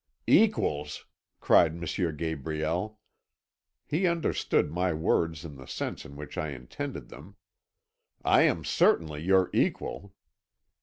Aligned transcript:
"'Equals!' 0.25 1.05
cried 1.39 1.73
M. 1.75 2.15
Gabriel; 2.17 2.97
he 3.85 4.07
understood 4.07 4.71
my 4.71 4.91
words 4.91 5.45
in 5.45 5.57
the 5.57 5.67
sense 5.67 6.05
in 6.05 6.15
which 6.15 6.39
I 6.39 6.49
intended 6.49 7.09
them. 7.09 7.35
'I 8.25 8.41
am 8.41 8.65
certainly 8.65 9.21
your 9.21 9.51
equal.' 9.53 10.15